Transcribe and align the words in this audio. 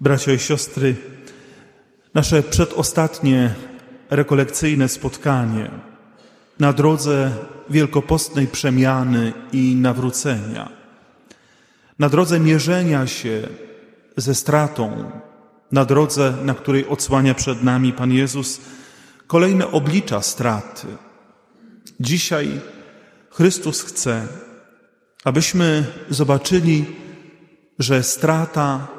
Bracia 0.00 0.32
i 0.32 0.38
siostry, 0.38 0.96
nasze 2.14 2.42
przedostatnie 2.42 3.54
rekolekcyjne 4.10 4.88
spotkanie 4.88 5.70
na 6.58 6.72
drodze 6.72 7.30
wielkopostnej 7.70 8.46
przemiany 8.46 9.32
i 9.52 9.76
nawrócenia, 9.76 10.70
na 11.98 12.08
drodze 12.08 12.40
mierzenia 12.40 13.06
się 13.06 13.48
ze 14.16 14.34
stratą, 14.34 15.10
na 15.72 15.84
drodze, 15.84 16.34
na 16.44 16.54
której 16.54 16.88
odsłania 16.88 17.34
przed 17.34 17.62
nami 17.62 17.92
Pan 17.92 18.12
Jezus 18.12 18.60
kolejne 19.26 19.70
oblicza 19.70 20.22
straty. 20.22 20.86
Dzisiaj 22.00 22.60
Chrystus 23.30 23.82
chce, 23.82 24.26
abyśmy 25.24 25.84
zobaczyli, 26.10 26.84
że 27.78 28.02
strata 28.02 28.95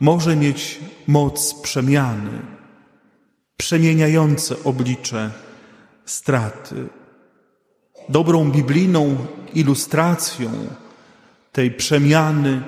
może 0.00 0.36
mieć 0.36 0.80
moc 1.06 1.54
przemiany, 1.54 2.42
przemieniające 3.56 4.64
oblicze 4.64 5.30
straty. 6.04 6.88
Dobrą 8.08 8.50
biblijną 8.50 9.16
ilustracją 9.54 10.50
tej 11.52 11.70
przemiany 11.70 12.62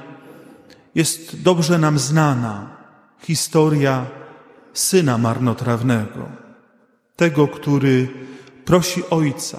jest 0.94 1.42
dobrze 1.42 1.78
nam 1.78 1.98
znana 1.98 2.76
historia 3.22 4.06
syna 4.72 5.18
marnotrawnego, 5.18 6.28
tego, 7.16 7.48
który 7.48 8.08
prosi 8.64 9.02
ojca, 9.10 9.58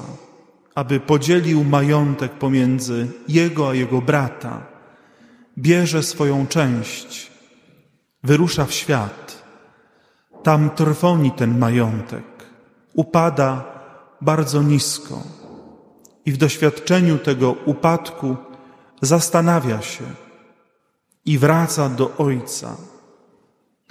aby 0.75 0.99
podzielił 0.99 1.63
majątek 1.63 2.31
pomiędzy 2.31 3.07
jego 3.27 3.69
a 3.69 3.73
jego 3.73 4.01
brata, 4.01 4.65
bierze 5.57 6.03
swoją 6.03 6.47
część 6.47 7.32
wyrusza 8.23 8.65
w 8.65 8.73
świat. 8.73 9.43
Tam 10.43 10.69
trwoni 10.69 11.31
ten 11.31 11.59
majątek, 11.59 12.23
upada 12.93 13.63
bardzo 14.21 14.63
nisko 14.63 15.23
i 16.25 16.31
w 16.31 16.37
doświadczeniu 16.37 17.17
tego 17.17 17.51
upadku 17.65 18.35
zastanawia 19.01 19.81
się 19.81 20.03
i 21.25 21.37
wraca 21.37 21.89
do 21.89 22.17
Ojca. 22.17 22.77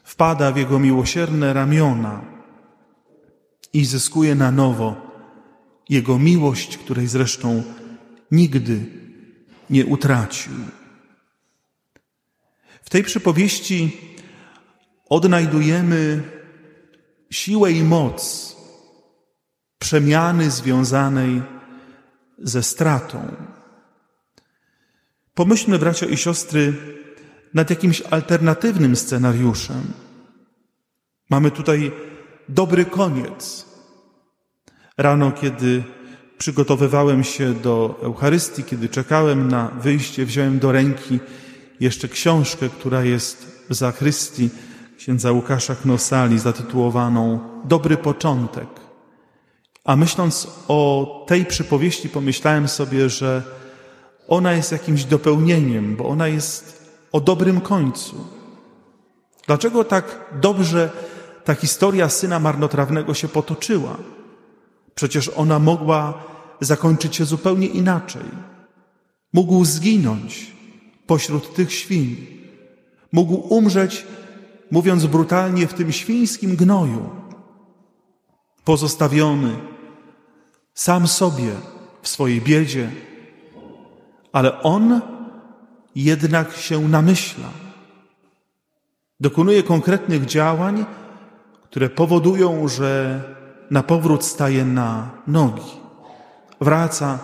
Wpada 0.05 0.53
w 0.53 0.57
Jego 0.57 0.79
miłosierne 0.79 1.53
ramiona 1.53 2.21
i 3.73 3.85
zyskuje 3.85 4.35
na 4.35 4.51
nowo 4.51 4.97
Jego 5.89 6.19
miłość, 6.19 6.79
której 6.79 7.07
zresztą 7.07 7.63
nigdy 8.31 8.87
nie 9.71 9.87
utracił. 9.87 10.53
W 12.83 12.91
tej 12.91 13.03
przypowieści 13.03 13.99
odnajdujemy 15.13 16.23
siłę 17.31 17.73
i 17.73 17.85
moc 17.85 18.57
przemiany 19.79 20.51
związanej 20.51 21.43
ze 22.39 22.63
stratą. 22.63 23.37
Pomyślmy, 25.35 25.79
bracia 25.79 26.07
i 26.07 26.17
siostry, 26.17 26.75
nad 27.55 27.71
jakimś 27.71 28.03
alternatywnym 28.03 28.97
scenariuszem. 28.97 29.83
Mamy 31.31 31.51
tutaj 31.51 31.93
dobry 32.49 32.85
koniec. 32.85 33.67
Rano, 34.97 35.33
kiedy 35.33 35.85
przygotowywałem 36.39 37.25
się 37.25 37.55
do 37.55 37.99
Eucharystii, 38.03 38.65
kiedy 38.65 38.89
czekałem 38.89 39.49
na 39.49 39.69
wyjście, 39.69 40.27
wziąłem 40.27 40.59
do 40.59 40.73
ręki 40.73 41.21
jeszcze 41.81 42.09
książkę, 42.09 42.69
która 42.69 43.05
jest 43.05 43.67
w 43.71 43.75
zakrystii 43.75 44.51
księdza 45.03 45.33
Łukasza 45.33 45.75
Knosali 45.75 46.39
zatytułowaną 46.39 47.39
Dobry 47.65 47.97
początek. 47.97 48.69
A 49.85 49.97
myśląc 49.97 50.49
o 50.69 51.25
tej 51.29 51.47
przypowieści, 51.47 52.09
pomyślałem 52.09 52.69
sobie, 52.69 53.09
że 53.09 53.43
ona 54.29 54.53
jest 54.53 54.73
jakimś 54.73 55.05
dopełnieniem, 55.05 55.97
bo 55.97 56.09
ona 56.09 56.29
jest 56.29 56.91
o 57.13 57.21
dobrym 57.21 57.61
końcu. 57.61 58.17
Dlaczego 59.47 59.85
tak 59.85 60.05
dobrze 60.41 60.91
ta 61.45 61.55
historia 61.55 62.09
syna 62.09 62.39
marnotrawnego 62.39 63.15
się 63.15 63.29
potoczyła? 63.29 63.97
Przecież 64.95 65.29
ona 65.29 65.59
mogła 65.59 66.23
zakończyć 66.61 67.17
się 67.17 67.25
zupełnie 67.25 67.67
inaczej. 67.67 68.29
Mógł 69.33 69.65
zginąć 69.65 70.53
pośród 71.07 71.55
tych 71.55 71.73
świń. 71.73 72.27
Mógł 73.13 73.35
umrzeć 73.35 74.07
mówiąc 74.73 75.07
brutalnie, 75.07 75.67
w 75.67 75.75
tym 75.75 75.93
świńskim 75.93 76.57
gnoju, 76.57 77.11
pozostawiony 78.65 79.57
sam 80.75 81.09
sobie 81.09 81.53
w 82.03 82.09
swojej 82.09 82.41
biedzie, 82.41 82.91
ale 84.33 84.63
on 84.63 85.01
jednak 85.95 86.57
się 86.57 86.89
namyśla. 86.89 87.49
Dokonuje 89.21 89.63
konkretnych 89.63 90.25
działań, 90.27 90.85
które 91.65 91.91
powodują, 91.91 92.69
że 92.69 93.21
na 93.71 93.83
powrót 93.83 94.25
staje 94.25 94.65
na 94.65 95.11
nogi, 95.27 95.73
wraca 96.61 97.19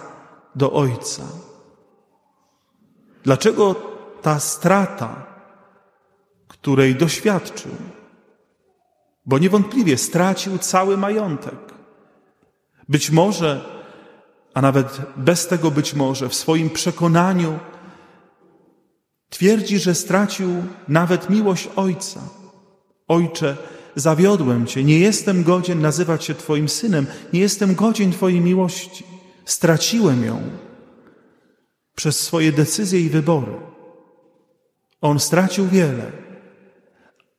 do 0.54 0.72
Ojca. 0.72 1.22
Dlaczego 3.25 3.75
ta 4.22 4.41
strata 4.41 5.28
której 6.61 6.95
doświadczył, 6.95 7.73
bo 9.27 9.39
niewątpliwie 9.39 9.99
stracił 9.99 10.59
cały 10.59 10.97
majątek. 10.97 11.75
Być 12.89 13.11
może, 13.11 13.65
a 14.55 14.63
nawet 14.63 15.01
bez 15.17 15.47
tego 15.47 15.71
być 15.71 15.95
może, 15.95 16.29
w 16.29 16.35
swoim 16.35 16.71
przekonaniu 16.71 17.59
twierdzi, 19.31 19.79
że 19.79 19.95
stracił 19.95 20.49
nawet 20.89 21.31
miłość 21.31 21.69
Ojca. 21.77 22.21
Ojcze, 23.09 23.57
zawiodłem 23.95 24.67
Cię, 24.67 24.85
nie 24.85 24.99
jestem 24.99 25.43
godzien 25.43 25.81
nazywać 25.81 26.25
się 26.25 26.35
Twoim 26.35 26.69
synem, 26.69 27.07
nie 27.33 27.41
jestem 27.41 27.75
godzien 27.75 28.13
Twojej 28.13 28.41
miłości. 28.41 29.05
Straciłem 29.45 30.25
ją 30.25 30.43
przez 31.95 32.21
swoje 32.21 32.53
decyzje 32.53 33.01
i 33.01 33.11
wybory. 33.11 33.53
On 35.01 35.21
stracił 35.21 35.69
wiele 35.69 36.28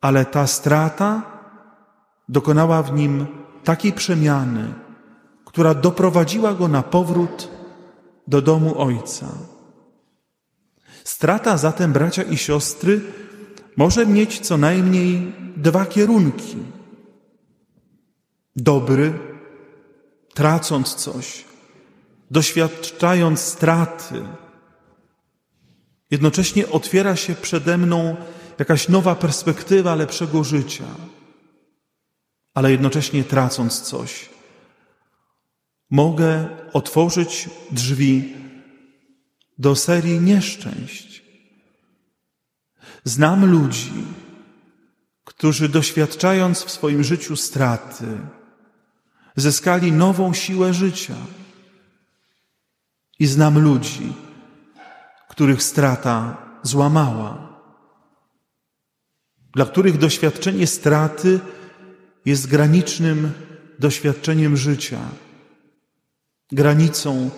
ale 0.01 0.25
ta 0.25 0.47
strata 0.47 1.21
dokonała 2.29 2.83
w 2.83 2.93
nim 2.93 3.27
takiej 3.63 3.93
przemiany, 3.93 4.73
która 5.45 5.73
doprowadziła 5.73 6.53
go 6.53 6.67
na 6.67 6.83
powrót 6.83 7.49
do 8.27 8.41
domu 8.41 8.81
Ojca. 8.81 9.27
Strata 11.03 11.57
zatem, 11.57 11.93
bracia 11.93 12.23
i 12.23 12.37
siostry, 12.37 13.01
może 13.77 14.05
mieć 14.05 14.39
co 14.39 14.57
najmniej 14.57 15.33
dwa 15.57 15.85
kierunki. 15.85 16.57
Dobry, 18.55 19.19
tracąc 20.33 20.95
coś, 20.95 21.45
doświadczając 22.31 23.39
straty, 23.39 24.21
jednocześnie 26.11 26.69
otwiera 26.69 27.15
się 27.15 27.35
przede 27.35 27.77
mną 27.77 28.15
jakaś 28.59 28.89
nowa 28.89 29.15
perspektywa 29.15 29.95
lepszego 29.95 30.43
życia, 30.43 30.85
ale 32.53 32.71
jednocześnie 32.71 33.23
tracąc 33.23 33.81
coś. 33.81 34.29
Mogę 35.89 36.49
otworzyć 36.73 37.49
drzwi 37.71 38.35
do 39.57 39.75
serii 39.75 40.19
nieszczęść. 40.19 41.23
Znam 43.03 43.51
ludzi, 43.51 44.05
którzy 45.23 45.69
doświadczając 45.69 46.63
w 46.63 46.71
swoim 46.71 47.03
życiu 47.03 47.35
straty, 47.35 48.05
zyskali 49.35 49.91
nową 49.91 50.33
siłę 50.33 50.73
życia. 50.73 51.15
I 53.19 53.27
znam 53.27 53.59
ludzi, 53.59 54.13
których 55.29 55.63
strata 55.63 56.37
złamała 56.63 57.48
dla 59.59 59.65
których 59.65 59.97
doświadczenie 59.97 60.67
straty 60.67 61.39
jest 62.25 62.47
granicznym 62.47 63.31
doświadczeniem 63.79 64.57
życia, 64.57 64.99
granicą, 66.51 67.29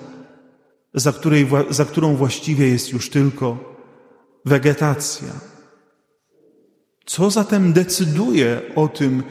za, 0.94 1.12
której, 1.12 1.48
za 1.70 1.86
którą 1.86 2.16
właściwie 2.16 2.68
jest 2.68 2.94
już 2.94 3.10
tylko 3.10 3.76
wegetacja. 4.46 5.34
Co 7.06 7.32
zatem 7.32 7.74
decyduje 7.74 8.62
o 8.76 8.88
tym, 8.88 9.24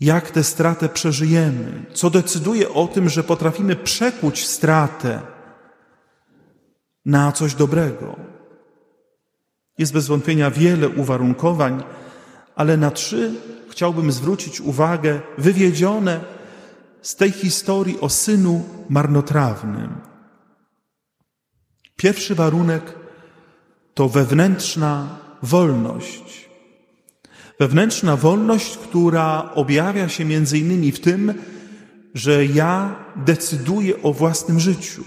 jak 0.00 0.30
tę 0.30 0.44
stratę 0.44 0.88
przeżyjemy? 0.88 1.84
Co 1.94 2.10
decyduje 2.10 2.68
o 2.68 2.86
tym, 2.86 3.08
że 3.08 3.24
potrafimy 3.24 3.76
przekuć 3.76 4.46
stratę 4.46 5.20
na 7.04 7.32
coś 7.32 7.54
dobrego? 7.54 8.37
Jest 9.78 9.92
bez 9.92 10.06
wątpienia 10.06 10.50
wiele 10.50 10.88
uwarunkowań, 10.88 11.82
ale 12.56 12.76
na 12.76 12.90
trzy 12.90 13.34
chciałbym 13.70 14.12
zwrócić 14.12 14.60
uwagę, 14.60 15.20
wywiedzione 15.38 16.20
z 17.02 17.16
tej 17.16 17.30
historii 17.30 18.00
o 18.00 18.08
synu 18.08 18.64
marnotrawnym. 18.88 19.88
Pierwszy 21.96 22.34
warunek 22.34 22.94
to 23.94 24.08
wewnętrzna 24.08 25.18
wolność. 25.42 26.48
Wewnętrzna 27.60 28.16
wolność, 28.16 28.76
która 28.76 29.50
objawia 29.54 30.08
się 30.08 30.24
między 30.24 30.58
innymi 30.58 30.92
w 30.92 31.00
tym, 31.00 31.34
że 32.14 32.46
ja 32.46 32.96
decyduję 33.16 34.02
o 34.02 34.12
własnym 34.12 34.60
życiu, 34.60 35.04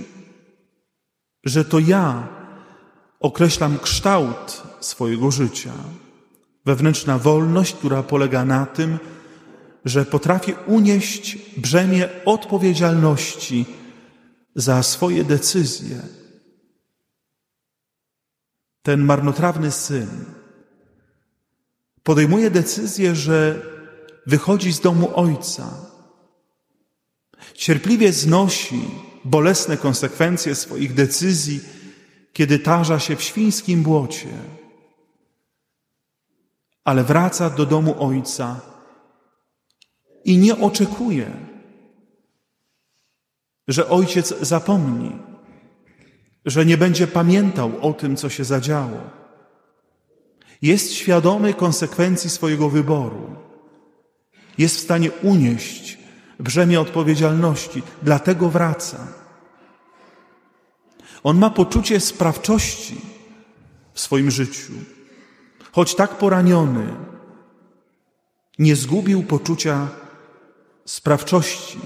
że 1.44 1.66
to 1.66 1.80
ja 1.80 2.28
określam 3.22 3.80
kształt 3.80 4.64
swojego 4.80 5.32
życia. 5.32 5.74
Wewnętrzna 6.66 7.18
wolność, 7.18 7.74
która 7.74 8.04
polega 8.04 8.46
na 8.46 8.66
tym, 8.66 9.00
że 9.86 10.06
potrafię 10.06 10.56
unieść 10.56 11.38
brzemię 11.58 12.10
odpowiedzialności 12.26 13.66
za 14.56 14.84
swoje 14.84 15.24
decyzje. 15.24 16.02
Ten 18.82 19.02
marnotrawny 19.02 19.72
syn 19.72 20.26
podejmuje 22.04 22.52
decyzję, 22.52 23.16
że 23.16 23.62
wychodzi 24.28 24.74
z 24.74 24.80
domu 24.80 25.12
ojca. 25.16 25.70
Cierpliwie 27.54 28.14
znosi 28.14 28.82
bolesne 29.26 29.78
konsekwencje 29.78 30.56
swoich 30.56 30.94
decyzji, 30.94 31.60
kiedy 32.34 32.60
tarza 32.60 33.00
się 33.00 33.16
w 33.16 33.22
świńskim 33.22 33.84
błocie. 33.84 34.30
Ale 36.84 37.04
wraca 37.04 37.50
do 37.50 37.66
domu 37.66 37.96
ojca 38.00 38.62
i 40.26 40.38
nie 40.38 40.58
oczekuje, 40.58 41.32
że 43.68 43.90
ojciec 43.90 44.34
zapomni, 44.42 45.12
że 46.46 46.66
nie 46.66 46.78
będzie 46.78 47.08
pamiętał 47.08 47.72
o 47.82 47.94
tym, 47.94 48.16
co 48.16 48.30
się 48.30 48.44
zadziało. 48.44 48.98
Jest 50.62 50.94
świadomy 50.94 51.54
konsekwencji 51.54 52.30
swojego 52.30 52.70
wyboru. 52.70 53.36
Jest 54.58 54.76
w 54.76 54.80
stanie 54.80 55.12
unieść 55.12 55.98
brzemię 56.40 56.82
odpowiedzialności, 56.82 57.84
dlatego 58.04 58.50
wraca. 58.50 59.21
On 61.24 61.38
ma 61.38 61.50
poczucie 61.50 62.00
sprawczości 62.00 63.02
w 63.94 64.00
swoim 64.00 64.32
życiu. 64.32 64.74
Choć 65.72 65.96
tak 65.96 66.18
poraniony, 66.18 66.88
nie 68.60 68.76
zgubił 68.76 69.24
poczucia 69.24 69.88
sprawczości, 70.86 71.80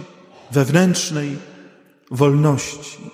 wewnętrznej 0.52 1.38
wolności. 2.12 3.12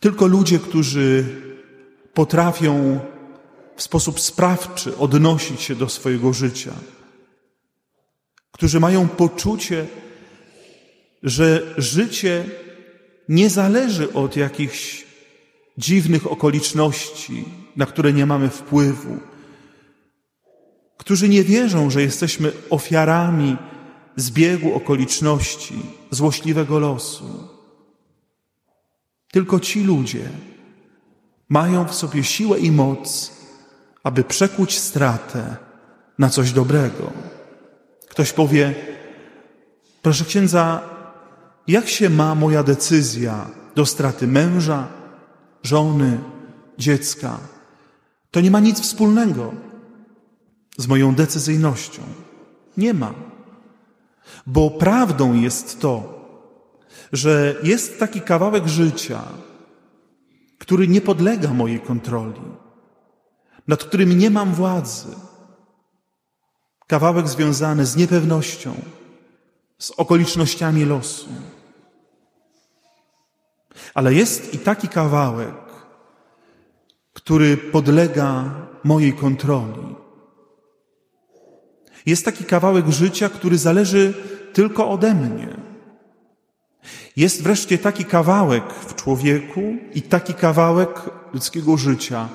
Tylko 0.00 0.26
ludzie, 0.26 0.58
którzy 0.58 1.24
potrafią 2.14 3.00
w 3.76 3.82
sposób 3.82 4.20
sprawczy 4.20 4.96
odnosić 4.96 5.60
się 5.60 5.74
do 5.74 5.88
swojego 5.88 6.32
życia, 6.32 6.72
którzy 8.52 8.80
mają 8.80 9.08
poczucie, 9.08 9.86
że 11.22 11.74
życie 11.78 12.44
nie 13.32 13.50
zależy 13.50 14.12
od 14.12 14.36
jakichś 14.36 15.04
dziwnych 15.78 16.32
okoliczności, 16.32 17.44
na 17.76 17.86
które 17.86 18.12
nie 18.12 18.26
mamy 18.26 18.48
wpływu, 18.48 19.20
którzy 20.96 21.28
nie 21.28 21.44
wierzą, 21.44 21.90
że 21.90 22.02
jesteśmy 22.02 22.52
ofiarami 22.70 23.56
zbiegu 24.16 24.74
okoliczności, 24.74 25.74
złośliwego 26.10 26.78
losu. 26.78 27.48
Tylko 29.32 29.60
ci 29.60 29.82
ludzie 29.82 30.28
mają 31.48 31.84
w 31.84 31.94
sobie 31.94 32.24
siłę 32.24 32.58
i 32.58 32.70
moc, 32.70 33.32
aby 34.02 34.24
przekuć 34.24 34.78
stratę 34.78 35.56
na 36.18 36.30
coś 36.30 36.52
dobrego. 36.52 37.12
Ktoś 38.08 38.32
powie, 38.32 38.74
proszę 40.02 40.24
księdza, 40.24 40.91
jak 41.66 41.88
się 41.88 42.10
ma 42.10 42.34
moja 42.34 42.62
decyzja 42.62 43.46
do 43.74 43.86
straty 43.86 44.26
męża, 44.26 44.88
żony, 45.62 46.18
dziecka? 46.78 47.38
To 48.30 48.40
nie 48.40 48.50
ma 48.50 48.60
nic 48.60 48.80
wspólnego 48.80 49.52
z 50.76 50.86
moją 50.86 51.14
decyzyjnością. 51.14 52.02
Nie 52.76 52.94
ma. 52.94 53.14
Bo 54.46 54.70
prawdą 54.70 55.34
jest 55.34 55.80
to, 55.80 56.22
że 57.12 57.54
jest 57.62 57.98
taki 57.98 58.20
kawałek 58.20 58.66
życia, 58.66 59.22
który 60.58 60.88
nie 60.88 61.00
podlega 61.00 61.54
mojej 61.54 61.80
kontroli, 61.80 62.40
nad 63.68 63.84
którym 63.84 64.18
nie 64.18 64.30
mam 64.30 64.54
władzy. 64.54 65.08
Kawałek 66.86 67.28
związany 67.28 67.86
z 67.86 67.96
niepewnością, 67.96 68.74
z 69.82 69.90
okolicznościami 69.90 70.84
losu. 70.84 71.28
Ale 73.94 74.14
jest 74.14 74.54
i 74.54 74.58
taki 74.58 74.88
kawałek, 74.88 75.54
który 77.12 77.56
podlega 77.56 78.54
mojej 78.84 79.12
kontroli. 79.12 79.94
Jest 82.06 82.24
taki 82.24 82.44
kawałek 82.44 82.88
życia, 82.88 83.28
który 83.28 83.58
zależy 83.58 84.14
tylko 84.52 84.90
ode 84.90 85.14
mnie. 85.14 85.56
Jest 87.16 87.42
wreszcie 87.42 87.78
taki 87.78 88.04
kawałek 88.04 88.74
w 88.74 88.94
człowieku 88.94 89.62
i 89.94 90.02
taki 90.02 90.34
kawałek 90.34 90.90
ludzkiego 91.32 91.76
życia, 91.76 92.28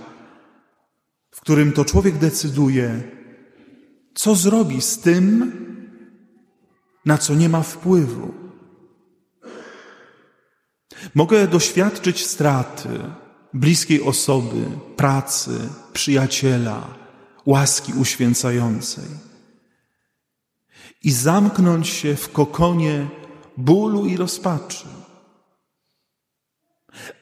w 1.32 1.42
którym 1.42 1.72
to 1.72 1.86
człowiek 1.86 2.18
decyduje, 2.18 3.02
co 4.14 4.36
zrobi 4.36 4.82
z 4.82 5.00
tym, 5.00 5.67
na 7.08 7.18
co 7.18 7.36
nie 7.36 7.50
ma 7.50 7.62
wpływu. 7.62 8.34
Mogę 11.16 11.48
doświadczyć 11.48 12.26
straty 12.26 12.90
bliskiej 13.54 14.02
osoby, 14.02 14.66
pracy, 14.96 15.70
przyjaciela, 15.94 16.88
łaski 17.46 17.94
uświęcającej 17.94 19.06
i 21.04 21.12
zamknąć 21.12 21.88
się 21.88 22.16
w 22.16 22.32
kokonie 22.32 23.08
bólu 23.58 24.06
i 24.06 24.18
rozpaczy. 24.18 24.88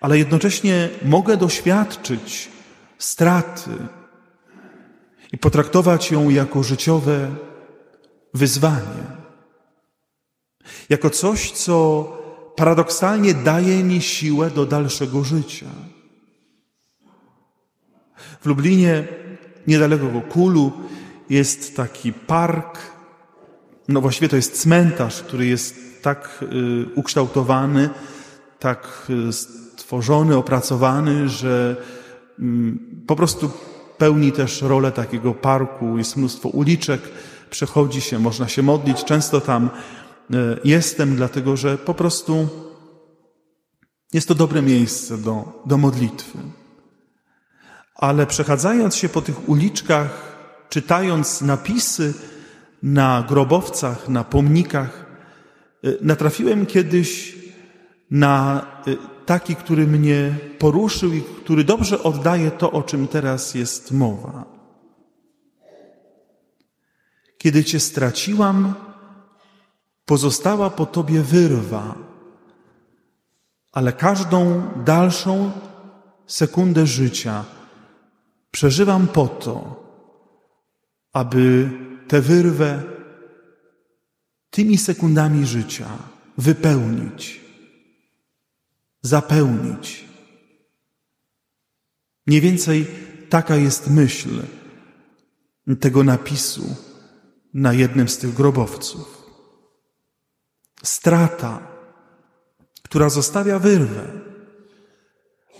Ale 0.01 0.17
jednocześnie 0.17 0.89
mogę 1.05 1.37
doświadczyć 1.37 2.49
straty 2.97 3.71
i 5.31 5.37
potraktować 5.37 6.11
ją 6.11 6.29
jako 6.29 6.63
życiowe 6.63 7.35
wyzwanie, 8.33 9.24
jako 10.89 11.09
coś, 11.09 11.51
co 11.51 12.07
paradoksalnie 12.55 13.33
daje 13.33 13.83
mi 13.83 14.01
siłę 14.01 14.51
do 14.51 14.65
dalszego 14.65 15.23
życia. 15.23 15.65
W 18.41 18.45
Lublinie, 18.45 19.07
niedaleko 19.67 20.21
Kulu, 20.29 20.71
jest 21.29 21.75
taki 21.75 22.13
park 22.13 22.95
no 23.87 24.01
właściwie 24.01 24.29
to 24.29 24.35
jest 24.35 24.61
cmentarz, 24.61 25.21
który 25.21 25.45
jest 25.45 25.75
tak 26.01 26.43
y, 26.43 26.85
ukształtowany, 26.95 27.89
tak 28.59 29.07
y, 29.29 29.33
stworzony, 29.33 30.37
opracowany, 30.37 31.29
że 31.29 31.75
y, 32.39 32.43
po 33.07 33.15
prostu 33.15 33.51
pełni 33.97 34.31
też 34.31 34.61
rolę 34.61 34.91
takiego 34.91 35.33
parku. 35.33 35.97
Jest 35.97 36.17
mnóstwo 36.17 36.49
uliczek, 36.49 37.01
przechodzi 37.49 38.01
się, 38.01 38.19
można 38.19 38.47
się 38.47 38.61
modlić. 38.61 39.03
Często 39.03 39.41
tam 39.41 39.69
jestem, 40.63 41.15
dlatego 41.15 41.57
że 41.57 41.77
po 41.77 41.93
prostu 41.93 42.49
jest 44.13 44.27
to 44.27 44.35
dobre 44.35 44.61
miejsce 44.61 45.17
do, 45.17 45.63
do 45.65 45.77
modlitwy. 45.77 46.37
Ale 47.95 48.25
przechadzając 48.25 48.95
się 48.95 49.09
po 49.09 49.21
tych 49.21 49.49
uliczkach, 49.49 50.35
czytając 50.69 51.41
napisy, 51.41 52.13
na 52.83 53.25
grobowcach, 53.27 54.09
na 54.09 54.23
pomnikach. 54.23 55.05
Y, 55.85 55.97
natrafiłem 56.01 56.65
kiedyś 56.65 57.35
na 58.11 58.65
y, 58.87 58.97
taki, 59.25 59.55
który 59.55 59.87
mnie 59.87 60.35
poruszył 60.59 61.13
i 61.13 61.21
który 61.21 61.63
dobrze 61.63 62.03
oddaje 62.03 62.51
to, 62.51 62.71
o 62.71 62.83
czym 62.83 63.07
teraz 63.07 63.55
jest 63.55 63.91
mowa. 63.91 64.45
Kiedy 67.37 67.63
Cię 67.63 67.79
straciłam, 67.79 68.73
pozostała 70.05 70.69
po 70.69 70.85
Tobie 70.85 71.21
wyrwa, 71.21 71.95
ale 73.71 73.93
każdą 73.93 74.63
dalszą 74.85 75.51
sekundę 76.27 76.87
życia 76.87 77.45
przeżywam 78.51 79.07
po 79.07 79.27
to, 79.27 79.83
aby 81.13 81.69
tę 82.07 82.21
wyrwę 82.21 82.83
tymi 84.49 84.77
sekundami 84.77 85.45
życia 85.45 85.87
wypełnić, 86.37 87.41
zapełnić. 89.01 90.05
Mniej 92.27 92.41
więcej 92.41 92.87
taka 93.29 93.55
jest 93.55 93.89
myśl 93.89 94.29
tego 95.79 96.03
napisu 96.03 96.75
na 97.53 97.73
jednym 97.73 98.09
z 98.09 98.17
tych 98.17 98.33
grobowców. 98.33 99.24
Strata, 100.85 101.59
która 102.83 103.09
zostawia 103.09 103.59
wyrwę, 103.59 104.03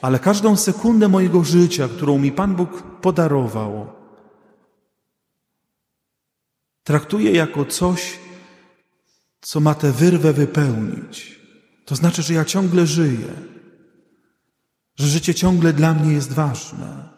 ale 0.02 0.20
każdą 0.20 0.56
sekundę 0.56 1.08
mojego 1.08 1.44
życia, 1.44 1.88
którą 1.88 2.18
mi 2.18 2.32
Pan 2.32 2.56
Bóg 2.56 2.84
podarował, 3.02 3.88
traktuję 6.84 7.32
jako 7.32 7.66
coś, 7.66 8.20
co 9.42 9.60
ma 9.60 9.76
tę 9.76 9.92
wyrwę 9.92 10.34
wypełnić. 10.34 11.40
To 11.86 11.96
znaczy, 11.96 12.22
że 12.22 12.34
ja 12.34 12.46
ciągle 12.46 12.88
żyję, 12.88 13.34
że 14.96 15.08
życie 15.08 15.34
ciągle 15.34 15.74
dla 15.74 15.94
mnie 15.94 16.14
jest 16.14 16.34
ważne, 16.34 17.10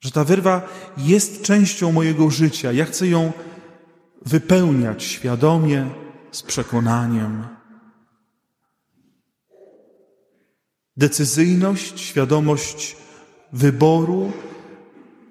że 0.00 0.10
ta 0.10 0.24
wyrwa 0.24 0.68
jest 0.96 1.42
częścią 1.42 1.92
mojego 1.92 2.30
życia. 2.30 2.72
Ja 2.72 2.84
chcę 2.84 3.06
ją 3.08 3.32
wypełniać 4.26 5.02
świadomie, 5.02 6.03
z 6.34 6.42
przekonaniem. 6.42 7.46
Decyzyjność, 10.96 12.00
świadomość 12.00 12.96
wyboru, 13.52 14.32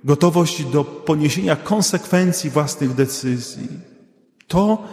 gotowość 0.04 0.66
do 0.66 0.84
poniesienia 0.84 1.56
konsekwencji 1.56 2.50
własnych 2.50 2.94
decyzji. 2.94 3.68
To 4.48 4.88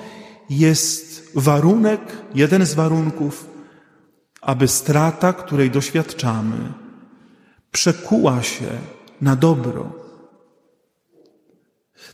jest 0.51 1.33
warunek, 1.35 2.01
jeden 2.35 2.67
z 2.67 2.75
warunków, 2.75 3.47
aby 4.41 4.69
strata, 4.69 5.33
której 5.33 5.71
doświadczamy, 5.71 6.73
przekuła 7.71 8.43
się 8.43 8.69
na 9.21 9.37
dobro. 9.37 9.93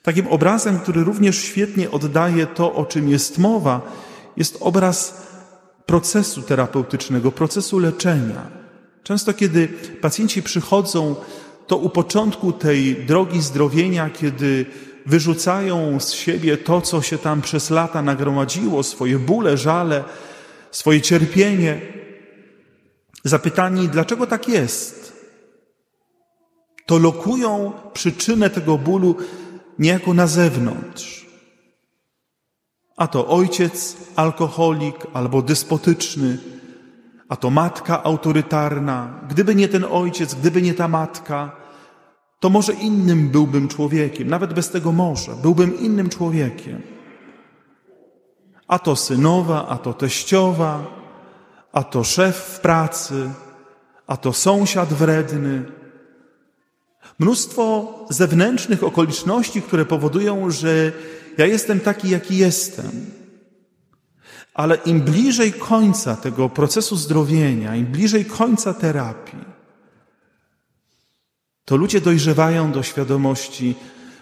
Takim 0.02 0.26
obrazem, 0.26 0.78
który 0.78 1.04
również 1.04 1.38
świetnie 1.38 1.90
oddaje 1.90 2.46
to, 2.46 2.74
o 2.74 2.86
czym 2.86 3.08
jest 3.08 3.38
mowa, 3.38 3.92
jest 4.36 4.56
obraz 4.60 5.26
procesu 5.86 6.42
terapeutycznego, 6.42 7.32
procesu 7.32 7.78
leczenia. 7.78 8.50
Często, 9.02 9.34
kiedy 9.34 9.68
pacjenci 10.00 10.42
przychodzą, 10.42 11.16
to 11.66 11.76
u 11.76 11.88
początku 11.90 12.52
tej 12.52 12.96
drogi 12.96 13.42
zdrowienia, 13.42 14.10
kiedy 14.10 14.66
wyrzucają 15.06 16.00
z 16.00 16.12
siebie 16.12 16.56
to, 16.56 16.80
co 16.80 17.02
się 17.02 17.18
tam 17.18 17.42
przez 17.42 17.70
lata 17.70 18.02
nagromadziło, 18.02 18.82
swoje 18.82 19.18
bóle, 19.18 19.56
żale, 19.56 20.04
swoje 20.70 21.00
cierpienie, 21.00 21.80
zapytani, 23.24 23.88
dlaczego 23.88 24.26
tak 24.26 24.48
jest, 24.48 25.12
to 26.86 26.98
lokują 26.98 27.72
przyczynę 27.92 28.50
tego 28.50 28.78
bólu 28.78 29.16
niejako 29.78 30.14
na 30.14 30.26
zewnątrz. 30.26 31.26
A 32.96 33.06
to 33.06 33.28
ojciec 33.28 33.96
alkoholik 34.16 34.96
albo 35.12 35.42
despotyczny, 35.42 36.38
a 37.28 37.36
to 37.36 37.50
matka 37.50 38.02
autorytarna. 38.02 39.20
Gdyby 39.28 39.54
nie 39.54 39.68
ten 39.68 39.84
ojciec, 39.84 40.34
gdyby 40.34 40.62
nie 40.62 40.74
ta 40.74 40.88
matka, 40.88 41.56
to 42.40 42.50
może 42.50 42.72
innym 42.72 43.28
byłbym 43.28 43.68
człowiekiem, 43.68 44.28
nawet 44.28 44.52
bez 44.52 44.70
tego 44.70 44.92
może, 44.92 45.32
byłbym 45.32 45.78
innym 45.78 46.08
człowiekiem. 46.08 46.82
A 48.68 48.78
to 48.78 48.96
synowa, 48.96 49.68
a 49.68 49.78
to 49.78 49.94
teściowa, 49.94 50.82
a 51.72 51.82
to 51.82 52.04
szef 52.04 52.36
w 52.36 52.60
pracy, 52.60 53.30
a 54.06 54.16
to 54.16 54.32
sąsiad 54.32 54.92
wredny. 54.92 55.64
Mnóstwo 57.18 57.94
zewnętrznych 58.10 58.84
okoliczności, 58.84 59.62
które 59.62 59.84
powodują, 59.84 60.50
że 60.50 60.92
ja 61.38 61.46
jestem 61.46 61.80
taki, 61.80 62.08
jaki 62.10 62.36
jestem. 62.36 63.06
Ale 64.54 64.76
im 64.76 65.00
bliżej 65.00 65.52
końca 65.52 66.16
tego 66.16 66.48
procesu 66.48 66.96
zdrowienia, 66.96 67.76
im 67.76 67.86
bliżej 67.86 68.24
końca 68.24 68.74
terapii, 68.74 69.56
to 71.64 71.76
ludzie 71.76 72.00
dojrzewają 72.00 72.72
do 72.72 72.82
świadomości, 72.82 73.74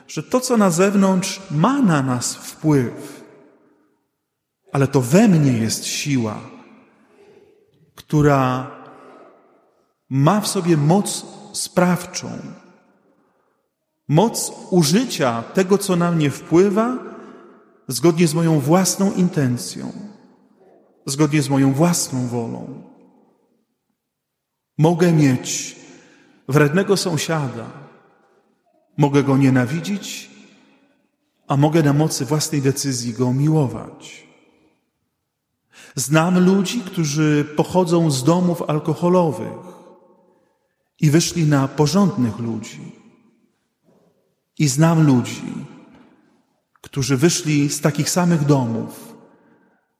że 0.08 0.22
to, 0.22 0.40
co 0.40 0.56
na 0.56 0.70
zewnątrz, 0.70 1.42
ma 1.50 1.82
na 1.82 2.02
nas 2.02 2.34
wpływ, 2.34 3.24
ale 4.72 4.86
to 4.86 5.00
we 5.00 5.28
mnie 5.28 5.58
jest 5.58 5.86
siła, 5.86 6.40
która 7.94 8.70
ma 10.10 10.40
w 10.40 10.48
sobie 10.48 10.76
moc 10.76 11.26
sprawczą, 11.52 12.38
moc 14.08 14.52
użycia 14.70 15.42
tego, 15.42 15.78
co 15.78 15.96
na 15.96 16.12
mnie 16.12 16.30
wpływa, 16.30 16.98
zgodnie 17.88 18.28
z 18.28 18.34
moją 18.34 18.60
własną 18.60 19.12
intencją, 19.12 19.92
zgodnie 21.06 21.42
z 21.42 21.48
moją 21.48 21.72
własną 21.72 22.26
wolą. 22.26 22.82
Mogę 24.78 25.12
mieć 25.12 25.76
wrednego 26.48 26.96
sąsiada, 26.96 27.70
mogę 28.96 29.22
go 29.22 29.36
nienawidzić, 29.36 30.30
a 31.48 31.56
mogę 31.56 31.82
na 31.82 31.92
mocy 31.92 32.24
własnej 32.24 32.62
decyzji 32.62 33.12
go 33.12 33.32
miłować. 33.32 34.26
Znam 35.94 36.44
ludzi, 36.44 36.80
którzy 36.80 37.44
pochodzą 37.56 38.10
z 38.10 38.24
domów 38.24 38.62
alkoholowych 38.62 39.58
i 41.00 41.10
wyszli 41.10 41.46
na 41.46 41.68
porządnych 41.68 42.38
ludzi. 42.38 43.03
I 44.58 44.68
znam 44.68 45.06
ludzi, 45.06 45.42
którzy 46.80 47.16
wyszli 47.16 47.70
z 47.70 47.80
takich 47.80 48.10
samych 48.10 48.44
domów, 48.44 49.14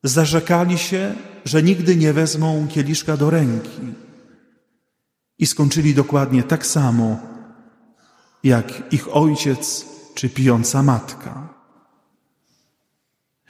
zarzekali 0.02 0.78
się, 0.78 1.14
że 1.44 1.62
nigdy 1.62 1.96
nie 1.96 2.12
wezmą 2.12 2.68
kieliszka 2.68 3.16
do 3.16 3.30
ręki. 3.30 3.80
I 5.38 5.46
skończyli 5.46 5.94
dokładnie 5.94 6.42
tak 6.42 6.66
samo, 6.66 7.18
jak 8.44 8.92
ich 8.92 9.16
ojciec 9.16 9.86
czy 10.14 10.28
pijąca 10.28 10.82
matka. 10.82 11.48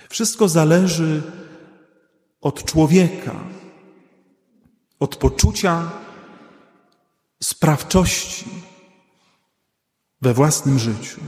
Wszystko 0.08 0.48
zależy 0.48 1.22
od 2.40 2.64
człowieka, 2.64 3.34
od 5.00 5.16
poczucia 5.16 5.90
sprawczości 7.42 8.73
we 10.24 10.34
własnym 10.34 10.78
życiu. 10.78 11.20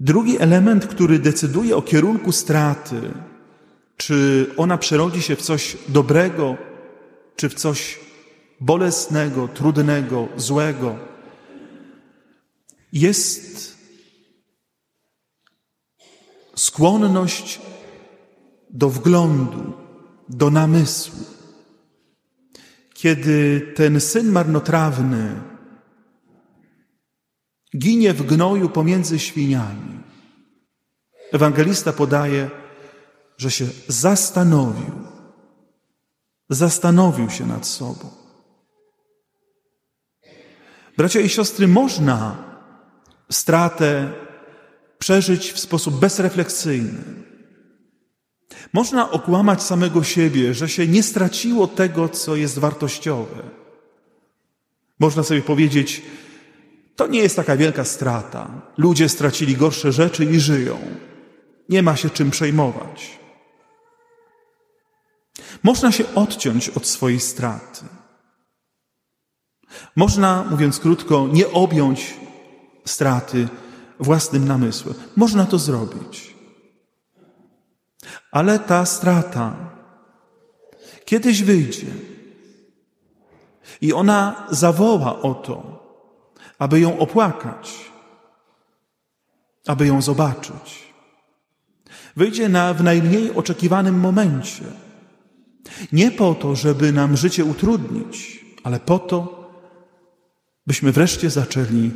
Drugi 0.00 0.38
element, 0.38 0.86
który 0.86 1.18
decyduje 1.18 1.76
o 1.76 1.82
kierunku 1.82 2.32
straty, 2.32 3.00
czy 3.96 4.46
ona 4.56 4.78
przerodzi 4.78 5.22
się 5.22 5.36
w 5.36 5.42
coś 5.42 5.76
dobrego, 5.88 6.56
czy 7.36 7.48
w 7.48 7.54
coś 7.54 8.00
bolesnego, 8.60 9.48
trudnego, 9.48 10.28
złego, 10.36 10.98
jest 12.92 13.76
skłonność 16.56 17.60
do 18.70 18.90
wglądu, 18.90 19.72
do 20.28 20.50
namysłu. 20.50 21.24
Kiedy 22.94 23.60
ten 23.76 24.00
syn 24.00 24.32
marnotrawny 24.32 25.40
ginie 27.78 28.14
w 28.14 28.22
gnoju 28.22 28.68
pomiędzy 28.68 29.18
świniami, 29.18 30.00
ewangelista 31.32 31.92
podaje, 31.92 32.50
że 33.36 33.50
się 33.50 33.66
zastanowił, 33.88 34.94
zastanowił 36.48 37.30
się 37.30 37.46
nad 37.46 37.66
sobą. 37.66 38.10
Bracia 40.96 41.20
i 41.20 41.28
siostry, 41.28 41.68
można 41.68 42.44
stratę 43.30 44.12
przeżyć 44.98 45.52
w 45.52 45.58
sposób 45.58 46.00
bezrefleksyjny. 46.00 47.02
Można 48.72 49.10
okłamać 49.10 49.62
samego 49.62 50.04
siebie, 50.04 50.54
że 50.54 50.68
się 50.68 50.86
nie 50.86 51.02
straciło 51.02 51.66
tego, 51.66 52.08
co 52.08 52.36
jest 52.36 52.58
wartościowe. 52.58 53.42
Można 54.98 55.22
sobie 55.22 55.42
powiedzieć, 55.42 56.02
to 56.98 57.06
nie 57.06 57.20
jest 57.20 57.36
taka 57.36 57.56
wielka 57.56 57.84
strata. 57.84 58.50
Ludzie 58.76 59.08
stracili 59.08 59.56
gorsze 59.56 59.92
rzeczy 59.92 60.24
i 60.24 60.40
żyją. 60.40 60.78
Nie 61.68 61.82
ma 61.82 61.96
się 61.96 62.10
czym 62.10 62.30
przejmować. 62.30 63.18
Można 65.62 65.92
się 65.92 66.14
odciąć 66.14 66.68
od 66.68 66.86
swojej 66.86 67.20
straty. 67.20 67.84
Można, 69.96 70.44
mówiąc 70.50 70.78
krótko, 70.78 71.28
nie 71.32 71.50
objąć 71.50 72.14
straty 72.84 73.48
własnym 74.00 74.48
namysłem. 74.48 74.94
Można 75.16 75.44
to 75.46 75.58
zrobić. 75.58 76.34
Ale 78.32 78.58
ta 78.58 78.86
strata 78.86 79.56
kiedyś 81.04 81.42
wyjdzie 81.42 81.92
i 83.80 83.92
ona 83.92 84.46
zawoła 84.50 85.22
o 85.22 85.34
to, 85.34 85.77
aby 86.58 86.80
ją 86.80 86.98
opłakać, 86.98 87.90
aby 89.66 89.86
ją 89.86 90.02
zobaczyć. 90.02 90.88
Wyjdzie 92.16 92.48
na, 92.48 92.74
w 92.74 92.82
najmniej 92.82 93.32
oczekiwanym 93.32 94.00
momencie. 94.00 94.64
Nie 95.92 96.10
po 96.10 96.34
to, 96.34 96.56
żeby 96.56 96.92
nam 96.92 97.16
życie 97.16 97.44
utrudnić, 97.44 98.44
ale 98.64 98.80
po 98.80 98.98
to, 98.98 99.38
byśmy 100.66 100.92
wreszcie 100.92 101.30
zaczęli 101.30 101.90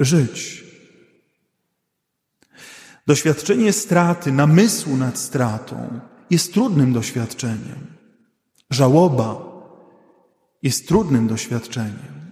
żyć. 0.00 0.64
Doświadczenie 3.06 3.72
straty, 3.72 4.32
namysłu 4.32 4.96
nad 4.96 5.18
stratą 5.18 6.00
jest 6.30 6.54
trudnym 6.54 6.92
doświadczeniem. 6.92 7.86
Żałoba 8.70 9.42
jest 10.62 10.88
trudnym 10.88 11.28
doświadczeniem. 11.28 12.27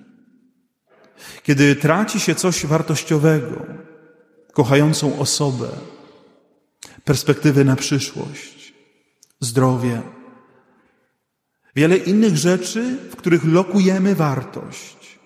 Kiedy 1.43 1.77
traci 1.77 2.21
się 2.21 2.35
coś 2.35 2.67
wartościowego, 2.67 3.67
kochającą 4.53 5.19
osobę, 5.19 5.69
perspektywy 7.05 7.65
na 7.65 7.77
przyszłość, 7.77 8.75
zdrowie, 9.41 10.03
wiele 11.77 11.97
innych 11.97 12.37
rzeczy, 12.37 12.99
w 13.11 13.17
których 13.17 13.45
lokujemy 13.45 14.15
wartość, 14.15 15.19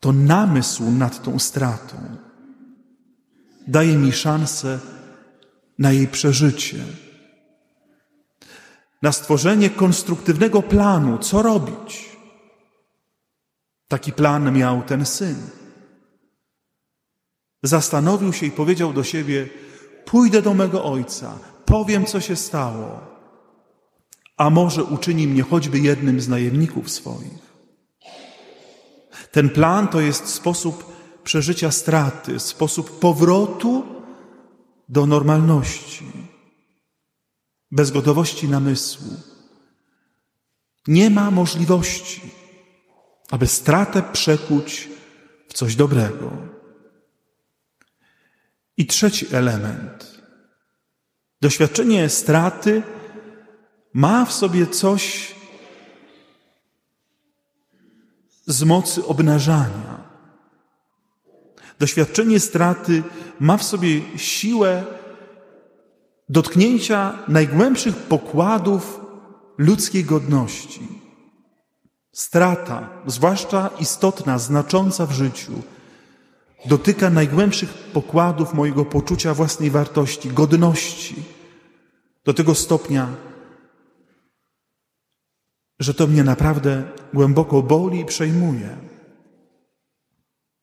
to 0.00 0.12
namysł 0.12 0.90
nad 0.90 1.22
tą 1.22 1.38
stratą 1.38 2.16
daje 3.66 3.96
mi 3.96 4.12
szansę 4.12 4.78
na 5.78 5.92
jej 5.92 6.08
przeżycie, 6.08 6.84
na 9.02 9.12
stworzenie 9.12 9.70
konstruktywnego 9.70 10.62
planu, 10.62 11.18
co 11.18 11.42
robić. 11.42 12.11
Taki 13.92 14.12
plan 14.12 14.52
miał 14.52 14.82
ten 14.82 15.06
syn. 15.06 15.36
Zastanowił 17.62 18.32
się 18.32 18.46
i 18.46 18.50
powiedział 18.50 18.92
do 18.92 19.04
siebie: 19.04 19.48
Pójdę 20.04 20.42
do 20.42 20.54
mego 20.54 20.84
ojca, 20.84 21.38
powiem, 21.64 22.06
co 22.06 22.20
się 22.20 22.36
stało, 22.36 23.00
a 24.36 24.50
może 24.50 24.84
uczyni 24.84 25.28
mnie 25.28 25.42
choćby 25.42 25.78
jednym 25.78 26.20
z 26.20 26.28
najemników 26.28 26.90
swoich. 26.90 27.52
Ten 29.30 29.50
plan 29.50 29.88
to 29.88 30.00
jest 30.00 30.26
sposób 30.26 30.84
przeżycia 31.24 31.70
straty, 31.70 32.40
sposób 32.40 32.98
powrotu 32.98 33.84
do 34.88 35.06
normalności, 35.06 36.12
bez 37.70 37.90
gotowości 37.90 38.48
namysłu. 38.48 39.16
Nie 40.86 41.10
ma 41.10 41.30
możliwości, 41.30 42.41
aby 43.32 43.46
stratę 43.46 44.02
przekuć 44.12 44.88
w 45.48 45.52
coś 45.52 45.76
dobrego. 45.76 46.30
I 48.76 48.86
trzeci 48.86 49.26
element. 49.34 50.22
Doświadczenie 51.40 52.08
straty 52.08 52.82
ma 53.92 54.24
w 54.24 54.32
sobie 54.32 54.66
coś 54.66 55.34
z 58.46 58.62
mocy 58.62 59.06
obnażania. 59.06 60.04
Doświadczenie 61.78 62.40
straty 62.40 63.02
ma 63.40 63.56
w 63.56 63.64
sobie 63.64 64.18
siłę 64.18 64.84
dotknięcia 66.28 67.18
najgłębszych 67.28 67.96
pokładów 67.96 69.00
ludzkiej 69.58 70.04
godności. 70.04 71.01
Strata, 72.12 72.88
zwłaszcza 73.06 73.70
istotna, 73.80 74.38
znacząca 74.38 75.06
w 75.06 75.12
życiu, 75.12 75.52
dotyka 76.66 77.10
najgłębszych 77.10 77.74
pokładów 77.74 78.54
mojego 78.54 78.84
poczucia 78.84 79.34
własnej 79.34 79.70
wartości, 79.70 80.28
godności, 80.28 81.14
do 82.24 82.34
tego 82.34 82.54
stopnia, 82.54 83.08
że 85.80 85.94
to 85.94 86.06
mnie 86.06 86.24
naprawdę 86.24 86.82
głęboko 87.14 87.62
boli 87.62 88.00
i 88.00 88.04
przejmuje. 88.04 88.76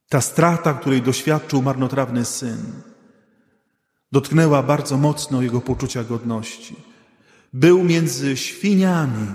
Ta 0.10 0.22
strata, 0.22 0.74
której 0.74 1.02
doświadczył 1.02 1.62
marnotrawny 1.62 2.26
syn, 2.26 2.82
dotknęła 4.12 4.64
bardzo 4.64 4.98
mocno 4.98 5.42
jego 5.42 5.62
poczucia 5.62 6.04
godności. 6.04 6.76
Był 7.54 7.84
między 7.84 8.38
świniami. 8.38 9.28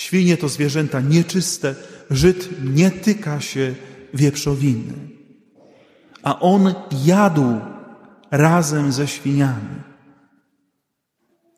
Świnie 0.00 0.36
to 0.36 0.48
zwierzęta 0.48 1.00
nieczyste. 1.00 1.74
Żyd 2.10 2.64
nie 2.74 2.90
tyka 2.90 3.40
się 3.40 3.74
wieprzowiny. 4.14 4.94
A 6.22 6.40
on 6.40 6.74
jadł 7.04 7.60
razem 8.30 8.92
ze 8.92 9.08
świniami. 9.08 9.82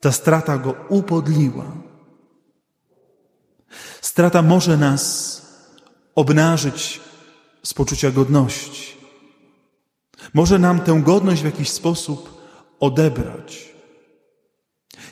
Ta 0.00 0.12
strata 0.12 0.58
go 0.58 0.74
upodliła. 0.88 1.72
Strata 4.00 4.42
może 4.42 4.76
nas 4.76 5.02
obnażyć 6.14 7.00
z 7.62 7.74
poczucia 7.74 8.10
godności. 8.10 8.96
Może 10.34 10.58
nam 10.58 10.80
tę 10.80 11.00
godność 11.04 11.42
w 11.42 11.44
jakiś 11.44 11.70
sposób 11.70 12.42
odebrać. 12.80 13.71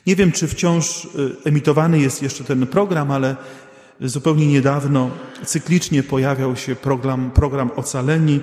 Nie 0.07 0.17
wiem, 0.17 0.33
czy 0.33 0.49
wciąż 0.49 1.05
y, 1.05 1.37
emitowany 1.45 1.99
jest 1.99 2.23
jeszcze 2.23 2.45
ten 2.45 2.67
program, 2.67 3.11
ale 3.11 3.37
zupełnie 4.01 4.47
niedawno 4.47 5.11
cyklicznie 5.45 6.03
pojawiał 6.03 6.57
się 6.57 6.77
program, 6.77 7.31
program 7.31 7.71
Ocaleni, 7.77 8.41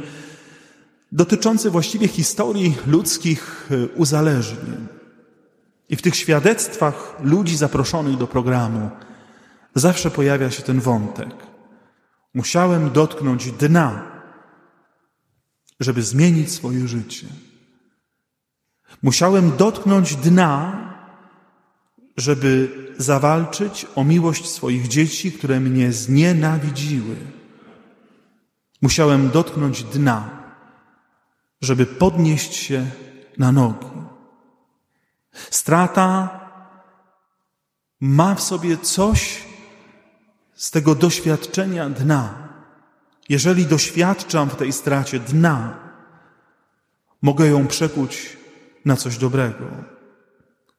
dotyczący 1.12 1.70
właściwie 1.70 2.08
historii 2.08 2.78
ludzkich 2.88 3.70
y, 3.72 3.88
uzależnień. 3.96 4.88
I 5.90 5.96
w 5.96 6.02
tych 6.02 6.16
świadectwach 6.16 7.18
ludzi 7.24 7.58
zaproszonych 7.58 8.18
do 8.18 8.28
programu 8.28 8.90
zawsze 9.76 10.12
pojawia 10.12 10.52
się 10.52 10.64
ten 10.64 10.80
wątek. 10.80 11.30
Musiałem 12.34 12.92
dotknąć 12.92 13.52
dna, 13.52 14.12
żeby 15.80 16.02
zmienić 16.02 16.52
swoje 16.52 16.88
życie. 16.88 17.28
Musiałem 19.02 19.58
dotknąć 19.58 20.16
dna, 20.16 20.87
żeby 22.18 22.70
zawalczyć 22.98 23.86
o 23.96 24.04
miłość 24.04 24.50
swoich 24.50 24.88
dzieci, 24.88 25.32
które 25.32 25.60
mnie 25.60 25.94
znienawidziły. 25.94 27.16
Musiałem 28.82 29.30
dotknąć 29.30 29.84
dna, 29.84 30.30
żeby 31.62 31.86
podnieść 31.86 32.54
się 32.54 32.86
na 33.38 33.52
nogi. 33.52 33.88
Strata 35.50 36.40
ma 38.00 38.36
w 38.36 38.42
sobie 38.42 38.78
coś 38.78 39.44
z 40.56 40.72
tego 40.72 40.96
doświadczenia 40.96 41.90
dna. 41.90 42.48
Jeżeli 43.30 43.66
doświadczam 43.66 44.50
w 44.50 44.56
tej 44.56 44.74
stracie 44.74 45.20
dna, 45.20 45.80
mogę 47.22 47.48
ją 47.48 47.68
przekuć 47.68 48.38
na 48.86 48.96
coś 48.96 49.18
dobrego. 49.18 49.97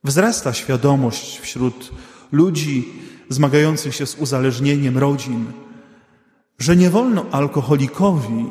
Wzrasta 0.05 0.53
świadomość 0.53 1.39
wśród 1.39 1.91
ludzi 2.33 2.93
zmagających 3.29 3.95
się 3.95 4.07
z 4.07 4.15
uzależnieniem 4.15 4.99
rodzin, 4.99 5.53
że 6.59 6.77
nie 6.77 6.91
wolno 6.91 7.27
alkoholikowi 7.31 8.47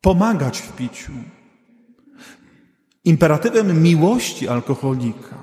pomagać 0.00 0.58
w 0.58 0.72
piciu. 0.72 1.12
Imperatywem 3.04 3.82
miłości 3.82 4.48
alkoholika 4.48 5.36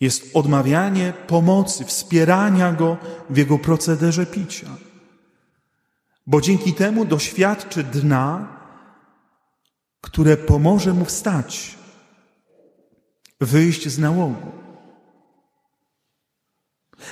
jest 0.00 0.36
odmawianie 0.36 1.12
pomocy, 1.26 1.84
wspierania 1.84 2.72
go 2.72 2.96
w 3.30 3.36
jego 3.36 3.58
procederze 3.58 4.26
picia. 4.26 4.68
Bo 6.26 6.40
dzięki 6.40 6.72
temu 6.72 7.04
doświadczy 7.04 7.84
dna, 7.84 8.48
które 10.00 10.36
pomoże 10.36 10.92
mu 10.92 11.04
wstać, 11.04 11.78
wyjść 13.44 13.88
z 13.88 13.98
nałogu. 13.98 14.52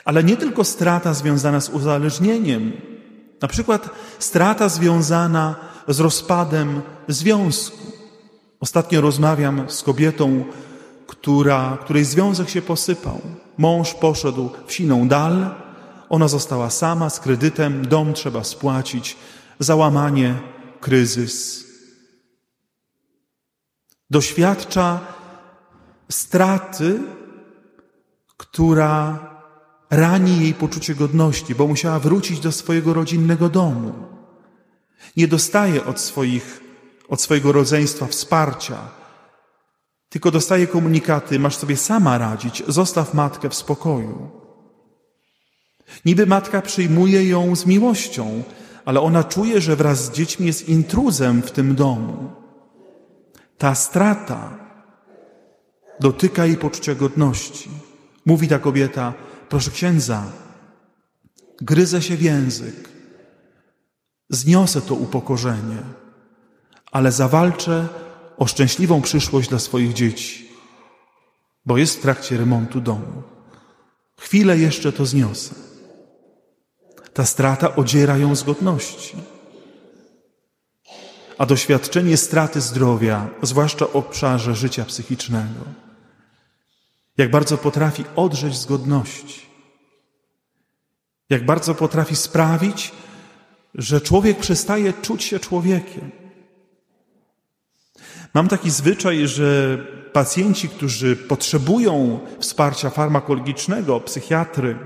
Ale 0.05 0.25
nie 0.25 0.37
tylko 0.37 0.65
strata 0.65 1.15
związana 1.15 1.61
z 1.61 1.69
uzależnieniem, 1.69 2.73
na 3.43 3.49
przykład 3.49 3.91
strata 4.19 4.69
związana 4.69 5.55
z 5.89 6.01
rozpadem 6.01 6.83
związku. 7.09 7.93
Ostatnio 8.61 9.01
rozmawiam 9.01 9.71
z 9.71 9.83
kobietą, 9.83 10.45
która, 11.07 11.79
której 11.81 12.05
związek 12.05 12.49
się 12.49 12.63
posypał. 12.63 13.21
Mąż 13.59 13.95
poszedł 13.95 14.51
w 14.67 14.73
siną 14.73 15.09
dal, 15.09 15.55
Ona 16.13 16.29
została 16.29 16.71
sama 16.71 17.11
z 17.11 17.21
kredytem, 17.21 17.87
dom 17.89 18.13
trzeba 18.15 18.45
spłacić, 18.45 19.17
załamanie, 19.59 20.35
kryzys. 20.81 21.65
Doświadcza 24.11 25.01
straty, 26.13 27.01
która 28.37 29.19
rani 29.91 30.41
jej 30.41 30.55
poczucie 30.55 30.95
godności, 30.95 31.55
bo 31.55 31.67
musiała 31.67 31.99
wrócić 31.99 32.41
do 32.41 32.53
swojego 32.53 32.95
rodzinnego 32.95 33.49
domu. 33.49 33.93
Nie 35.17 35.29
dostaje 35.29 35.85
od, 35.85 36.01
swoich, 36.01 36.61
od 37.09 37.21
swojego 37.21 37.53
rodzeństwa 37.53 38.07
wsparcia, 38.07 38.79
tylko 40.09 40.31
dostaje 40.31 40.67
komunikaty: 40.67 41.39
masz 41.39 41.57
sobie 41.57 41.77
sama 41.77 42.19
radzić, 42.19 42.63
zostaw 42.69 43.15
matkę 43.15 43.49
w 43.49 43.55
spokoju. 43.55 44.31
Niby 46.05 46.27
matka 46.27 46.63
przyjmuje 46.63 47.29
ją 47.29 47.57
z 47.57 47.67
miłością, 47.67 48.43
ale 48.85 49.01
ona 49.01 49.25
czuje, 49.25 49.61
że 49.61 49.77
wraz 49.77 50.05
z 50.05 50.11
dziećmi 50.11 50.47
jest 50.47 50.69
intruzem 50.69 51.43
w 51.43 51.51
tym 51.51 51.75
domu. 51.75 52.31
Ta 53.59 53.75
strata 53.75 54.62
dotyka 56.01 56.47
jej 56.47 56.57
poczucia 56.57 56.95
godności. 56.95 57.71
Mówi 58.27 58.49
ta 58.49 58.59
kobieta, 58.59 59.15
proszę 59.49 59.71
księdza, 59.71 60.25
gryzę 61.61 62.03
się 62.03 62.17
w 62.17 62.23
język, 62.23 62.89
zniosę 64.31 64.81
to 64.81 64.95
upokorzenie, 64.95 65.83
ale 66.93 67.13
zawalczę 67.13 67.89
o 68.39 68.47
szczęśliwą 68.47 69.03
przyszłość 69.03 69.49
dla 69.49 69.59
swoich 69.59 69.93
dzieci, 69.93 70.49
bo 71.67 71.79
jest 71.79 71.99
w 71.99 72.03
trakcie 72.03 72.37
remontu 72.37 72.81
domu. 72.81 73.23
Chwilę 74.21 74.59
jeszcze 74.59 74.93
to 74.93 75.07
zniosę. 75.07 75.55
Ta 77.13 77.25
strata 77.25 77.77
odziera 77.77 78.19
ją 78.19 78.37
z 78.37 78.43
godności. 78.43 79.17
A 81.39 81.47
doświadczenie 81.47 82.17
straty 82.17 82.61
zdrowia, 82.61 83.29
zwłaszcza 83.43 83.87
w 83.87 83.97
obszarze 83.97 84.55
życia 84.55 84.85
psychicznego, 84.85 85.61
jak 87.19 87.31
bardzo 87.31 87.59
potrafi 87.59 88.05
odrzeć 88.17 88.57
z 88.57 88.67
godności, 88.67 89.47
jak 91.31 91.47
bardzo 91.47 91.75
potrafi 91.75 92.17
sprawić, 92.17 92.93
że 93.75 94.01
człowiek 94.01 94.39
przestaje 94.39 94.93
czuć 94.93 95.25
się 95.25 95.39
człowiekiem. 95.39 96.11
Mam 98.35 98.49
taki 98.49 98.71
zwyczaj, 98.71 99.29
że 99.29 99.79
pacjenci, 100.13 100.69
którzy 100.69 101.17
potrzebują 101.17 102.21
wsparcia 102.41 102.91
farmakologicznego, 102.91 104.01
psychiatry, 104.01 104.79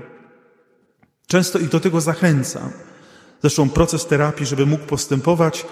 często 1.27 1.59
ich 1.59 1.69
do 1.69 1.79
tego 1.79 2.01
zachęcam. 2.01 2.71
Zresztą 3.41 3.69
proces 3.69 4.05
terapii, 4.05 4.45
żeby 4.45 4.65
mógł 4.65 4.85
postępować, 4.85 5.65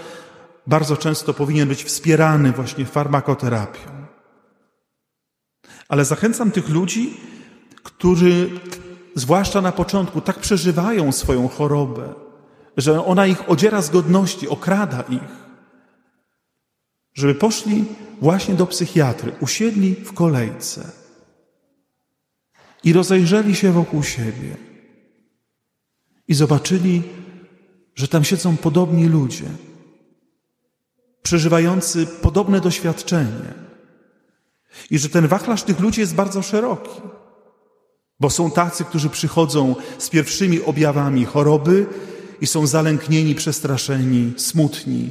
bardzo 0.68 0.98
często 0.98 1.34
powinien 1.34 1.68
być 1.68 1.84
wspierany 1.84 2.52
właśnie 2.52 2.86
farmakoterapią. 2.86 4.06
Ale 5.90 6.06
zachęcam 6.06 6.52
tych 6.52 6.70
ludzi, 6.70 7.18
którzy, 7.84 8.50
zwłaszcza 9.16 9.62
na 9.62 9.72
początku, 9.72 10.22
tak 10.22 10.40
przeżywają 10.40 11.12
swoją 11.12 11.48
chorobę, 11.48 12.14
że 12.78 13.06
ona 13.06 13.28
ich 13.28 13.50
odziera 13.50 13.82
z 13.82 13.90
godności, 13.90 14.48
okrada 14.48 15.02
ich, 15.10 15.46
żeby 17.14 17.36
poszli 17.36 17.86
właśnie 18.22 18.54
do 18.56 18.68
psychiatry, 18.68 19.32
usiedli 19.40 19.96
w 19.96 20.14
kolejce 20.14 20.92
i 22.84 22.94
rozejrzeli 22.94 23.56
się 23.56 23.72
wokół 23.72 24.04
siebie 24.04 24.58
i 26.28 26.34
zobaczyli, 26.34 27.04
że 27.96 28.08
tam 28.08 28.24
siedzą 28.24 28.58
podobni 28.58 29.08
ludzie, 29.08 29.46
przeżywający 31.26 32.06
podobne 32.06 32.62
doświadczenie 32.62 33.54
i 34.90 35.00
że 35.00 35.10
ten 35.10 35.28
wachlarz 35.28 35.64
tych 35.64 35.80
ludzi 35.80 36.02
jest 36.02 36.16
bardzo 36.16 36.42
szeroki. 36.42 37.02
Bo 38.20 38.30
są 38.30 38.52
tacy, 38.52 38.86
którzy 38.86 39.10
przychodzą 39.10 39.76
z 39.98 40.10
pierwszymi 40.10 40.62
objawami 40.64 41.26
choroby 41.26 41.86
i 42.42 42.48
są 42.48 42.68
zalęknieni, 42.68 43.36
przestraszeni, 43.36 44.34
smutni. 44.38 45.10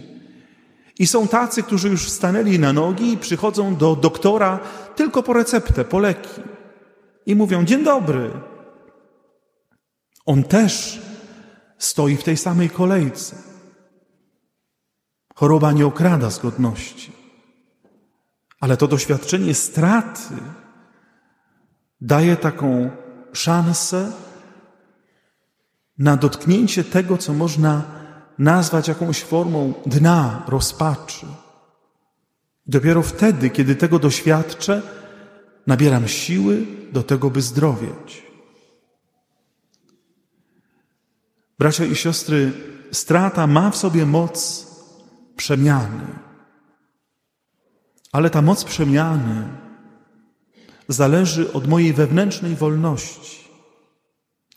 I 0.98 1.06
są 1.06 1.28
tacy, 1.28 1.62
którzy 1.62 1.88
już 1.88 2.10
stanęli 2.10 2.58
na 2.58 2.72
nogi 2.72 3.12
i 3.12 3.18
przychodzą 3.18 3.76
do 3.76 3.96
doktora 3.96 4.60
tylko 4.96 5.22
po 5.22 5.32
receptę, 5.32 5.84
po 5.84 5.98
leki. 5.98 6.40
I 7.26 7.34
mówią: 7.34 7.64
Dzień 7.64 7.84
dobry. 7.84 8.30
On 10.26 10.42
też 10.42 11.02
stoi 11.78 12.16
w 12.16 12.24
tej 12.24 12.36
samej 12.36 12.70
kolejce. 12.70 13.53
Choroba 15.34 15.72
nie 15.72 15.86
okrada 15.86 16.30
z 16.30 16.38
godności. 16.38 17.12
Ale 18.60 18.76
to 18.76 18.88
doświadczenie 18.88 19.54
straty 19.54 20.34
daje 22.00 22.36
taką 22.36 22.90
szansę 23.32 24.12
na 25.98 26.16
dotknięcie 26.16 26.84
tego, 26.84 27.18
co 27.18 27.32
można 27.32 27.82
nazwać 28.38 28.88
jakąś 28.88 29.22
formą 29.22 29.74
dna, 29.86 30.42
rozpaczy. 30.48 31.26
Dopiero 32.66 33.02
wtedy, 33.02 33.50
kiedy 33.50 33.76
tego 33.76 33.98
doświadczę, 33.98 34.82
nabieram 35.66 36.08
siły 36.08 36.66
do 36.92 37.02
tego, 37.02 37.30
by 37.30 37.42
zdrowieć. 37.42 38.22
Bracia 41.58 41.84
i 41.84 41.96
siostry, 41.96 42.52
strata 42.92 43.46
ma 43.46 43.70
w 43.70 43.76
sobie 43.76 44.06
moc 44.06 44.66
przemiany. 45.36 46.06
Ale 48.12 48.30
ta 48.30 48.42
moc 48.42 48.64
przemiany 48.64 49.48
zależy 50.88 51.52
od 51.52 51.66
mojej 51.66 51.92
wewnętrznej 51.92 52.56
wolności, 52.56 53.48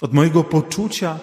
od 0.02 0.14
mojego 0.14 0.44
poczucia, 0.44 1.20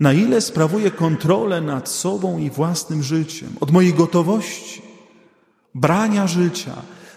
na 0.00 0.12
ile 0.12 0.40
sprawuję 0.40 0.90
kontrolę 0.90 1.60
nad 1.60 1.88
sobą 1.88 2.38
i 2.38 2.50
własnym 2.50 3.02
życiem, 3.02 3.48
od 3.60 3.70
mojej 3.70 3.94
gotowości, 3.94 4.82
brania 5.74 6.26
życia, 6.26 6.74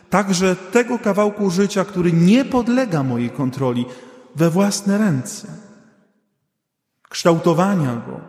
także 0.10 0.56
tego 0.56 1.00
kawałku 1.00 1.50
życia, 1.50 1.86
który 1.86 2.14
nie 2.14 2.46
podlega 2.46 3.04
mojej 3.04 3.30
kontroli, 3.30 3.86
we 4.36 4.50
własne 4.50 4.98
ręce, 4.98 5.48
kształtowania 7.10 7.96
go 7.96 8.20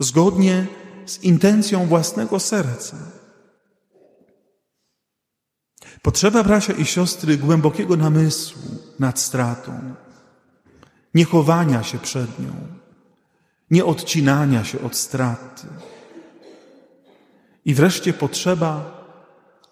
zgodnie 0.00 0.66
z 1.06 1.22
intencją 1.22 1.86
własnego 1.86 2.40
serca. 2.40 2.96
Potrzeba, 6.02 6.44
bracia 6.44 6.72
i 6.72 6.84
siostry, 6.84 7.36
głębokiego 7.36 7.96
namysłu 7.96 8.62
nad 8.98 9.18
stratą, 9.18 9.94
nie 11.14 11.24
chowania 11.24 11.82
się 11.82 11.98
przed 11.98 12.38
nią, 12.38 12.52
nie 13.70 13.84
odcinania 13.84 14.64
się 14.64 14.80
od 14.80 14.96
straty. 14.96 15.66
I 17.64 17.74
wreszcie 17.74 18.12
potrzeba 18.12 19.00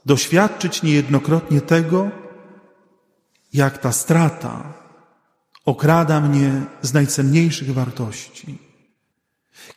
doświadczyć 0.06 0.82
niejednokrotnie 0.82 1.60
tego, 1.60 2.10
jak 3.52 3.78
ta 3.78 3.92
strata 3.92 4.74
okrada 5.64 6.20
mnie 6.20 6.62
z 6.82 6.92
najcenniejszych 6.92 7.74
wartości, 7.74 8.67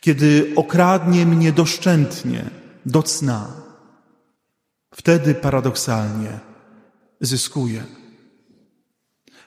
kiedy 0.00 0.52
okradnie 0.56 1.26
mnie 1.26 1.52
doszczętnie, 1.52 2.50
do 2.86 3.02
cna 3.02 3.62
Wtedy 4.94 5.34
paradoksalnie 5.34 6.38
zyskuje. 7.20 7.84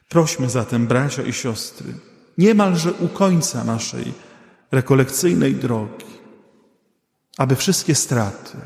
Prośmy 0.09 0.49
zatem, 0.49 0.87
bracia 0.87 1.23
i 1.23 1.33
siostry, 1.33 1.93
niemalże 2.37 2.93
u 2.93 3.07
końca 3.07 3.63
naszej 3.63 4.13
rekolekcyjnej 4.71 5.55
drogi, 5.55 6.05
aby 7.37 7.55
wszystkie 7.55 7.95
straty, 7.95 8.57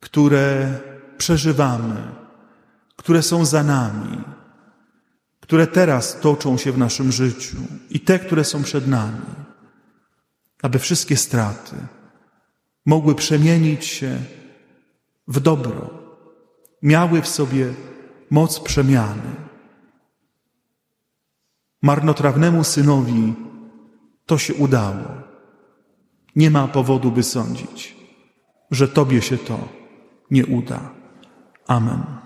które 0.00 0.78
przeżywamy, 1.18 2.02
które 2.96 3.22
są 3.22 3.44
za 3.44 3.62
nami, 3.62 4.18
które 5.40 5.66
teraz 5.66 6.20
toczą 6.20 6.58
się 6.58 6.72
w 6.72 6.78
naszym 6.78 7.12
życiu 7.12 7.56
i 7.90 8.00
te, 8.00 8.18
które 8.18 8.44
są 8.44 8.62
przed 8.62 8.88
nami, 8.88 9.26
aby 10.62 10.78
wszystkie 10.78 11.16
straty 11.16 11.76
mogły 12.86 13.14
przemienić 13.14 13.84
się 13.84 14.18
w 15.28 15.40
dobro, 15.40 15.90
miały 16.82 17.22
w 17.22 17.28
sobie 17.28 17.74
moc 18.30 18.60
przemiany. 18.60 19.30
Marnotrawnemu 21.82 22.64
synowi 22.64 23.34
to 24.26 24.38
się 24.38 24.54
udało. 24.54 25.22
Nie 26.36 26.50
ma 26.50 26.68
powodu, 26.68 27.10
by 27.10 27.22
sądzić, 27.22 27.96
że 28.70 28.88
Tobie 28.88 29.22
się 29.22 29.38
to 29.38 29.68
nie 30.30 30.46
uda. 30.46 30.90
Amen. 31.66 32.21